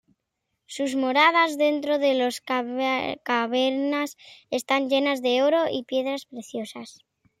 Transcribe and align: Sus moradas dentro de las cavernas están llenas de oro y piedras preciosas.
Sus 0.65 0.95
moradas 0.95 1.59
dentro 1.59 1.99
de 1.99 2.15
las 2.15 2.41
cavernas 2.41 4.17
están 4.49 4.89
llenas 4.89 5.21
de 5.21 5.43
oro 5.43 5.65
y 5.71 5.83
piedras 5.83 6.25
preciosas. 6.25 7.05